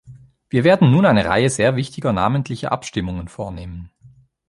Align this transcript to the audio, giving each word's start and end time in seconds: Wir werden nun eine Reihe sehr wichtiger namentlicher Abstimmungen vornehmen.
Wir 0.49 0.63
werden 0.63 0.89
nun 0.89 1.05
eine 1.05 1.25
Reihe 1.25 1.51
sehr 1.51 1.75
wichtiger 1.75 2.11
namentlicher 2.11 2.71
Abstimmungen 2.71 3.27
vornehmen. 3.27 3.91